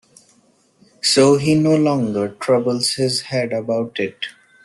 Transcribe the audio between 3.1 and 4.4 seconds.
head about it.